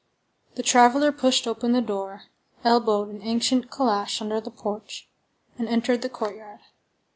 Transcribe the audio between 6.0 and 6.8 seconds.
the courtyard.